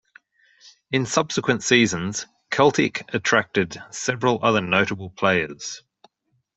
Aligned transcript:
In 0.91 1.05
subsequent 1.05 1.61
seasons 1.61 2.25
Celtic 2.49 3.07
attracted 3.13 3.77
several 3.91 4.39
other 4.41 4.59
notable 4.59 5.11
players. 5.11 5.83